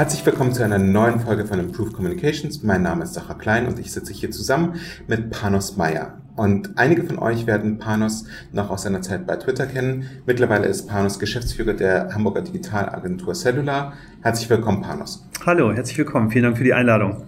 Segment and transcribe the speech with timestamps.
[0.00, 2.62] Herzlich willkommen zu einer neuen Folge von Improve Communications.
[2.62, 6.14] Mein Name ist Sacha Klein und ich sitze hier zusammen mit Panos Meyer.
[6.36, 10.08] Und einige von euch werden Panos noch aus seiner Zeit bei Twitter kennen.
[10.24, 13.92] Mittlerweile ist Panos Geschäftsführer der Hamburger Digitalagentur Cellular.
[14.22, 15.28] Herzlich willkommen, Panos.
[15.44, 16.30] Hallo, herzlich willkommen.
[16.30, 17.24] Vielen Dank für die Einladung.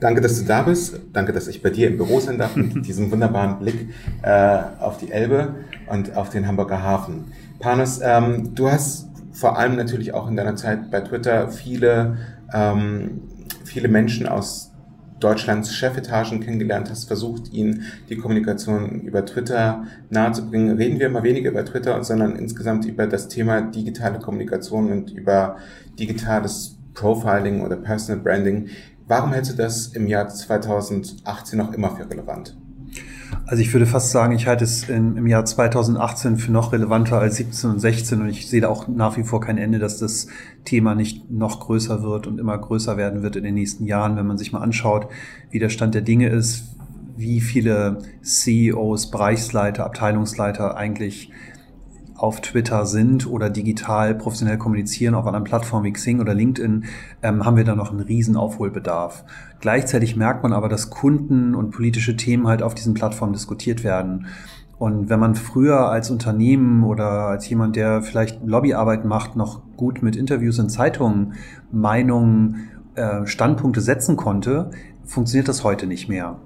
[0.00, 0.98] Danke, dass du da bist.
[1.12, 3.88] Danke, dass ich bei dir im Büro sein darf mit diesem wunderbaren Blick
[4.22, 5.54] äh, auf die Elbe
[5.86, 7.26] und auf den Hamburger Hafen.
[7.60, 9.06] Panos, ähm, du hast
[9.36, 12.16] vor allem natürlich auch in deiner Zeit bei Twitter viele,
[12.54, 13.22] ähm,
[13.64, 14.72] viele Menschen aus
[15.20, 20.76] Deutschlands Chefetagen kennengelernt hast, versucht, ihnen die Kommunikation über Twitter nahezubringen.
[20.76, 25.56] Reden wir immer weniger über Twitter, sondern insgesamt über das Thema digitale Kommunikation und über
[25.98, 28.68] digitales Profiling oder Personal Branding.
[29.06, 32.56] Warum hältst du das im Jahr 2018 noch immer für relevant?
[33.44, 37.36] Also ich würde fast sagen, ich halte es im Jahr 2018 für noch relevanter als
[37.36, 40.26] 17 und 16 und ich sehe da auch nach wie vor kein Ende, dass das
[40.64, 44.26] Thema nicht noch größer wird und immer größer werden wird in den nächsten Jahren, wenn
[44.26, 45.08] man sich mal anschaut,
[45.50, 46.64] wie der Stand der Dinge ist,
[47.16, 51.30] wie viele CEOs, Bereichsleiter, Abteilungsleiter eigentlich
[52.16, 56.84] auf Twitter sind oder digital professionell kommunizieren auf anderen Plattformen wie Xing oder LinkedIn,
[57.22, 59.24] ähm, haben wir da noch einen riesen Aufholbedarf.
[59.60, 64.26] Gleichzeitig merkt man aber, dass Kunden und politische Themen halt auf diesen Plattformen diskutiert werden.
[64.78, 70.02] Und wenn man früher als Unternehmen oder als jemand, der vielleicht Lobbyarbeit macht, noch gut
[70.02, 71.34] mit Interviews in Zeitungen
[71.72, 74.70] Meinungen, äh, Standpunkte setzen konnte,
[75.04, 76.36] funktioniert das heute nicht mehr.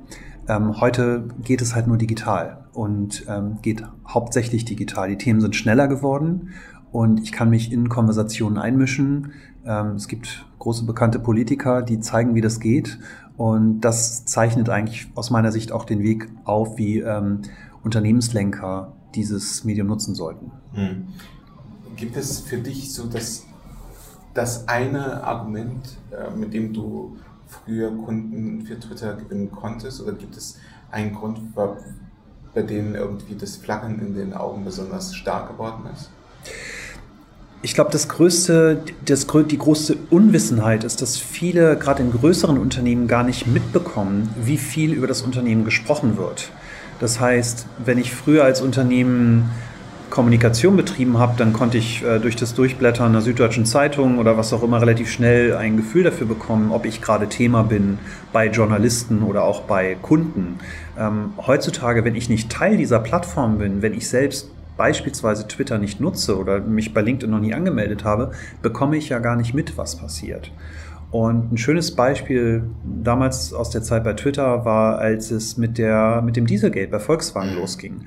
[0.51, 5.09] Ähm, heute geht es halt nur digital und ähm, geht hauptsächlich digital.
[5.09, 6.51] Die Themen sind schneller geworden
[6.91, 9.31] und ich kann mich in Konversationen einmischen.
[9.65, 12.99] Ähm, es gibt große bekannte Politiker, die zeigen, wie das geht.
[13.37, 17.43] Und das zeichnet eigentlich aus meiner Sicht auch den Weg auf, wie ähm,
[17.85, 20.51] Unternehmenslenker dieses Medium nutzen sollten.
[20.73, 21.07] Hm.
[21.95, 23.47] Gibt es für dich so das,
[24.35, 27.17] das eine Argument, äh, mit dem du
[27.51, 30.01] früher Kunden für Twitter gewinnen konntest?
[30.01, 30.59] Oder gibt es
[30.91, 31.41] einen Grund,
[32.55, 36.11] bei dem irgendwie das Flackern in den Augen besonders stark geworden ist?
[37.63, 43.07] Ich glaube, das größte, das, die größte Unwissenheit ist, dass viele, gerade in größeren Unternehmen,
[43.07, 46.51] gar nicht mitbekommen, wie viel über das Unternehmen gesprochen wird.
[47.01, 49.51] Das heißt, wenn ich früher als Unternehmen
[50.11, 54.53] Kommunikation betrieben habe, dann konnte ich äh, durch das Durchblättern einer Süddeutschen Zeitung oder was
[54.53, 57.99] auch immer relativ schnell ein Gefühl dafür bekommen, ob ich gerade Thema bin
[58.33, 60.59] bei Journalisten oder auch bei Kunden.
[60.99, 66.01] Ähm, heutzutage, wenn ich nicht Teil dieser Plattform bin, wenn ich selbst beispielsweise Twitter nicht
[66.01, 68.33] nutze oder mich bei LinkedIn noch nie angemeldet habe,
[68.63, 70.51] bekomme ich ja gar nicht mit, was passiert.
[71.11, 76.23] Und ein schönes Beispiel damals aus der Zeit bei Twitter war, als es mit, der,
[76.23, 78.03] mit dem Dieselgate bei Volkswagen losging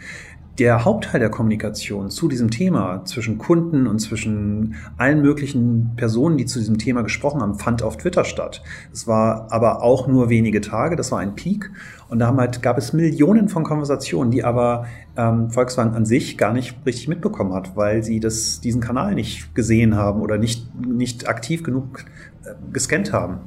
[0.59, 6.45] der Hauptteil der Kommunikation zu diesem Thema zwischen Kunden und zwischen allen möglichen Personen, die
[6.45, 8.61] zu diesem Thema gesprochen haben, fand auf Twitter statt.
[8.91, 11.71] Es war aber auch nur wenige Tage, das war ein Peak.
[12.07, 14.85] Und da halt, gab es Millionen von Konversationen, die aber
[15.17, 19.55] ähm, Volkswagen an sich gar nicht richtig mitbekommen hat, weil sie das, diesen Kanal nicht
[19.55, 22.05] gesehen haben oder nicht, nicht aktiv genug
[22.45, 23.39] äh, gescannt haben.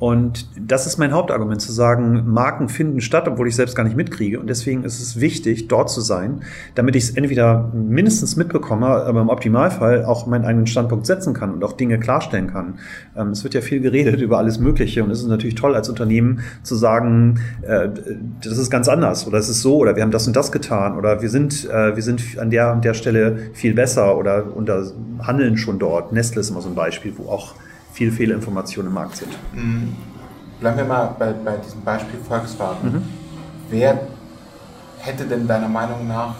[0.00, 3.96] Und das ist mein Hauptargument, zu sagen, Marken finden statt, obwohl ich selbst gar nicht
[3.96, 4.40] mitkriege.
[4.40, 6.40] Und deswegen ist es wichtig, dort zu sein,
[6.74, 11.52] damit ich es entweder mindestens mitbekomme, aber im Optimalfall auch meinen eigenen Standpunkt setzen kann
[11.52, 12.78] und auch Dinge klarstellen kann.
[13.14, 15.90] Ähm, es wird ja viel geredet über alles Mögliche und es ist natürlich toll als
[15.90, 17.90] Unternehmen zu sagen, äh,
[18.42, 20.96] das ist ganz anders oder es ist so oder wir haben das und das getan
[20.96, 24.82] oder wir sind, äh, wir sind an der und der Stelle viel besser oder unter
[25.20, 26.10] handeln schon dort.
[26.12, 27.54] Nestle ist immer so ein Beispiel, wo auch
[27.92, 29.36] viel Fehlinformationen im Markt sind.
[29.52, 29.96] Mhm.
[30.60, 32.92] Bleiben wir mal bei, bei diesem Beispiel Volkswagen.
[32.92, 33.02] Mhm.
[33.70, 34.00] Wer
[34.98, 36.34] hätte denn deiner Meinung nach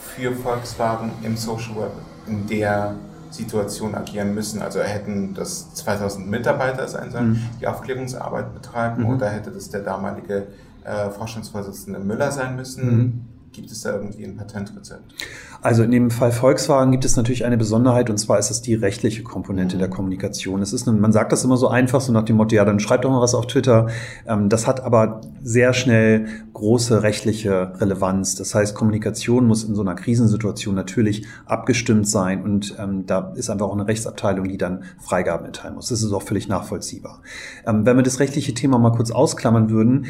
[0.00, 1.92] für Volkswagen im Social Web
[2.26, 2.94] in der
[3.30, 4.60] Situation agieren müssen?
[4.60, 7.48] Also hätten das 2000 Mitarbeiter sein sollen, mhm.
[7.60, 9.10] die Aufklärungsarbeit betreiben, mhm.
[9.10, 10.48] oder hätte das der damalige
[10.84, 13.28] äh, Vorstandsvorsitzende Müller sein müssen?
[13.52, 15.12] Gibt es da irgendwie ein Patentrezept?
[15.60, 18.74] Also in dem Fall Volkswagen gibt es natürlich eine Besonderheit und zwar ist es die
[18.74, 20.62] rechtliche Komponente der Kommunikation.
[20.62, 23.04] Es ist, man sagt das immer so einfach, so nach dem Motto, ja, dann schreibt
[23.04, 23.88] doch mal was auf Twitter.
[24.26, 28.36] Ähm, das hat aber sehr schnell große rechtliche Relevanz.
[28.36, 33.50] Das heißt, Kommunikation muss in so einer Krisensituation natürlich abgestimmt sein und ähm, da ist
[33.50, 35.90] einfach auch eine Rechtsabteilung, die dann Freigaben erteilen muss.
[35.90, 37.20] Das ist auch völlig nachvollziehbar.
[37.66, 40.06] Ähm, wenn wir das rechtliche Thema mal kurz ausklammern würden,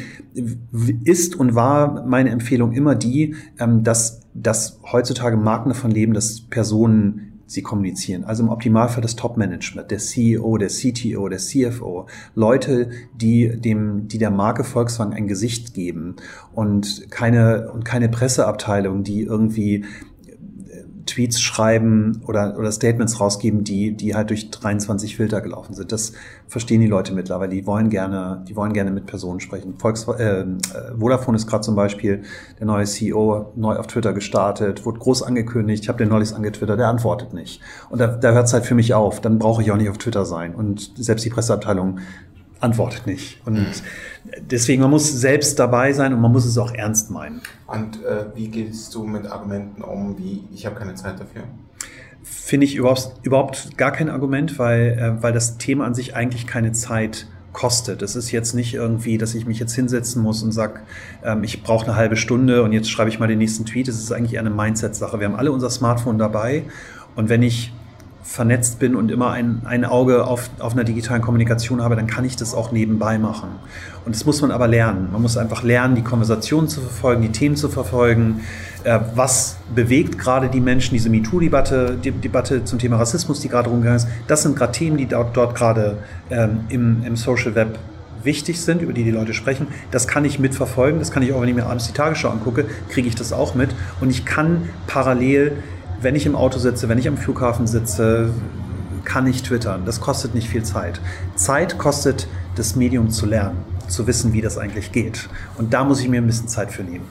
[1.03, 6.41] ist und war meine Empfehlung immer die, ähm, dass, dass heutzutage Marken davon leben, dass
[6.41, 8.23] Personen sie kommunizieren.
[8.23, 14.17] Also im Optimalfall das Top-Management, der CEO, der CTO, der CFO, Leute, die dem, die
[14.17, 16.15] der Marke Volkswagen ein Gesicht geben
[16.53, 19.85] und keine, und keine Presseabteilung, die irgendwie
[21.05, 25.91] Tweets schreiben oder, oder Statements rausgeben, die, die halt durch 23 Filter gelaufen sind.
[25.91, 26.13] Das
[26.47, 27.51] verstehen die Leute mittlerweile.
[27.51, 29.75] Die wollen gerne, die wollen gerne mit Personen sprechen.
[29.77, 30.45] Volks, äh, äh
[30.97, 32.23] Vodafone ist gerade zum Beispiel
[32.59, 35.83] der neue CEO neu auf Twitter gestartet, wurde groß angekündigt.
[35.83, 37.61] Ich habe den neulich angetwittert, der antwortet nicht.
[37.89, 39.19] Und da, da hört es halt für mich auf.
[39.19, 40.55] Dann brauche ich auch nicht auf Twitter sein.
[40.55, 41.99] Und selbst die Presseabteilung
[42.63, 43.45] antwortet nicht.
[43.45, 43.65] Und mhm.
[44.39, 47.41] deswegen, man muss selbst dabei sein und man muss es auch ernst meinen.
[47.67, 51.43] Und äh, wie gehst du mit Argumenten um, wie ich habe keine Zeit dafür?
[52.23, 56.47] Finde ich überhaupt, überhaupt gar kein Argument, weil, äh, weil das Thema an sich eigentlich
[56.47, 58.01] keine Zeit kostet.
[58.01, 60.79] Es ist jetzt nicht irgendwie, dass ich mich jetzt hinsetzen muss und sage,
[61.23, 63.87] ähm, ich brauche eine halbe Stunde und jetzt schreibe ich mal den nächsten Tweet.
[63.87, 65.19] Es ist eigentlich eher eine Mindset-Sache.
[65.19, 66.63] Wir haben alle unser Smartphone dabei
[67.15, 67.71] und wenn ich
[68.23, 72.23] vernetzt bin und immer ein, ein Auge auf, auf einer digitalen Kommunikation habe, dann kann
[72.23, 73.49] ich das auch nebenbei machen.
[74.05, 75.09] Und das muss man aber lernen.
[75.11, 78.41] Man muss einfach lernen, die Konversationen zu verfolgen, die Themen zu verfolgen.
[78.85, 83.69] Äh, was bewegt gerade die Menschen, diese MeToo-Debatte, die Debatte zum Thema Rassismus, die gerade
[83.69, 84.07] rumgegangen ist.
[84.27, 85.97] Das sind gerade Themen, die dort, dort gerade
[86.29, 87.77] ähm, im, im Social Web
[88.23, 89.67] wichtig sind, über die die Leute sprechen.
[89.91, 90.99] Das kann ich mitverfolgen.
[90.99, 93.53] Das kann ich auch, wenn ich mir abends die Tagesschau angucke, kriege ich das auch
[93.53, 93.71] mit.
[93.99, 95.57] Und ich kann parallel
[96.03, 98.31] wenn ich im Auto sitze, wenn ich am Flughafen sitze,
[99.03, 99.85] kann ich twittern.
[99.85, 101.01] Das kostet nicht viel Zeit.
[101.35, 103.57] Zeit kostet das Medium zu lernen,
[103.87, 105.29] zu wissen, wie das eigentlich geht.
[105.57, 107.05] Und da muss ich mir ein bisschen Zeit für nehmen.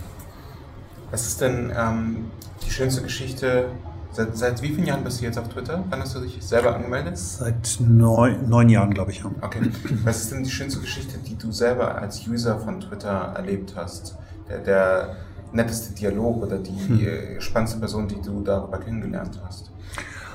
[1.10, 2.30] Was ist denn ähm,
[2.64, 3.66] die schönste Geschichte?
[4.12, 5.84] Seit, seit, wie vielen Jahren bist du jetzt auf Twitter?
[5.88, 7.16] Wann hast du dich selber angemeldet?
[7.16, 9.24] Seit neun, neun Jahren, glaube ich.
[9.24, 9.70] Okay.
[10.04, 14.16] Was ist denn die schönste Geschichte, die du selber als User von Twitter erlebt hast?
[14.50, 15.16] Der, der
[15.52, 17.00] netteste Dialog oder die hm.
[17.00, 19.70] Äh, spannendste Person, die du darüber kennengelernt hast?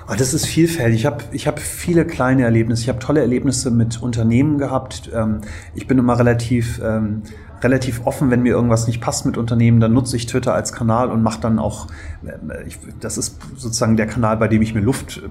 [0.09, 1.01] Ah, das ist vielfältig.
[1.01, 2.83] Ich habe ich hab viele kleine Erlebnisse.
[2.83, 5.11] Ich habe tolle Erlebnisse mit Unternehmen gehabt.
[5.13, 5.41] Ähm,
[5.75, 7.23] ich bin immer relativ ähm,
[7.61, 11.09] relativ offen, wenn mir irgendwas nicht passt mit Unternehmen, dann nutze ich Twitter als Kanal
[11.09, 11.87] und mache dann auch,
[12.25, 15.21] äh, ich, das ist sozusagen der Kanal, bei dem ich mir Luft,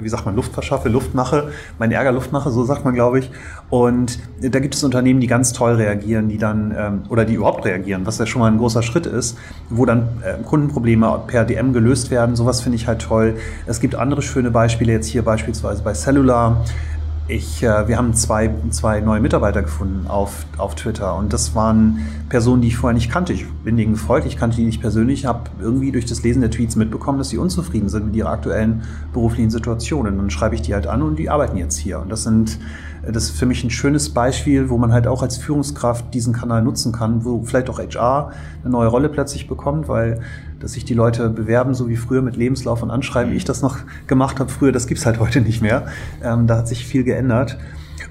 [0.00, 3.18] wie sagt man, Luft verschaffe, Luft mache, meinen Ärger Luft mache, so sagt man, glaube
[3.18, 3.30] ich.
[3.68, 7.64] Und da gibt es Unternehmen, die ganz toll reagieren, die dann, ähm, oder die überhaupt
[7.64, 9.36] reagieren, was ja schon mal ein großer Schritt ist,
[9.70, 12.36] wo dann äh, Kundenprobleme per DM gelöst werden.
[12.36, 13.36] Sowas finde ich halt toll.
[13.66, 16.64] Es gibt andere schöne Beispiele, jetzt hier beispielsweise bei Cellular
[17.28, 22.00] ich, äh, wir haben zwei, zwei neue Mitarbeiter gefunden auf, auf Twitter und das waren
[22.28, 23.32] Personen, die ich vorher nicht kannte.
[23.32, 26.50] Ich bin denen gefolgt, ich kannte die nicht persönlich, habe irgendwie durch das Lesen der
[26.50, 28.82] Tweets mitbekommen, dass sie unzufrieden sind mit ihrer aktuellen
[29.12, 30.06] beruflichen Situation.
[30.06, 32.00] Und dann schreibe ich die halt an und die arbeiten jetzt hier.
[32.00, 32.58] Und das sind
[33.04, 36.62] das ist für mich ein schönes Beispiel, wo man halt auch als Führungskraft diesen Kanal
[36.62, 38.30] nutzen kann, wo vielleicht auch HR
[38.62, 40.20] eine neue Rolle plötzlich bekommt, weil
[40.60, 43.62] dass sich die Leute bewerben, so wie früher mit Lebenslauf und Anschreiben, wie ich das
[43.62, 45.86] noch gemacht habe früher, das gibt's halt heute nicht mehr.
[46.22, 47.11] Ähm, da hat sich viel geändert.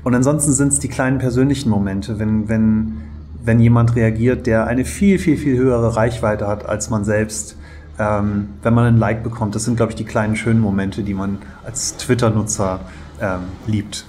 [0.03, 3.01] Und ansonsten sind es die kleinen persönlichen Momente, wenn, wenn,
[3.43, 7.55] wenn jemand reagiert, der eine viel, viel, viel höhere Reichweite hat als man selbst.
[7.99, 11.13] Ähm, wenn man ein Like bekommt, das sind, glaube ich, die kleinen schönen Momente, die
[11.13, 12.79] man als Twitter-Nutzer
[13.21, 14.05] ähm, liebt.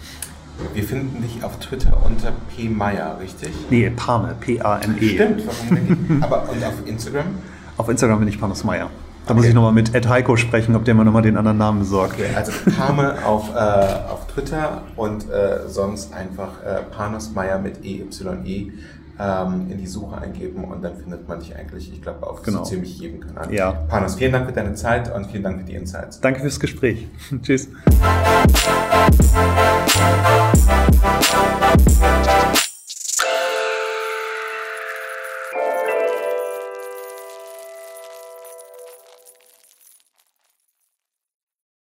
[0.75, 2.69] Wir finden dich auf Twitter unter P.
[2.69, 3.51] Meyer, richtig?
[3.69, 5.09] Nee, Pame, P-A-M-E.
[5.09, 7.27] Stimmt, warum denn Aber und auf Instagram?
[7.77, 8.89] Auf Instagram bin ich Panos Meyer.
[9.27, 11.79] Da muss ich nochmal mit Ed Heiko sprechen, ob der mir nochmal den anderen Namen
[11.81, 12.15] besorgt.
[12.15, 18.73] Okay, also Pame auf, äh, auf Twitter und äh, sonst einfach äh, Panosmeier mit EYE
[19.19, 22.65] ähm, in die Suche eingeben und dann findet man dich eigentlich, ich glaube, auf genau.
[22.65, 23.53] so ziemlich jedem Kanal.
[23.53, 23.73] Ja.
[23.73, 26.21] Panos, vielen Dank für deine Zeit und vielen Dank für die Insights.
[26.21, 27.07] Danke fürs Gespräch.
[27.43, 27.69] Tschüss.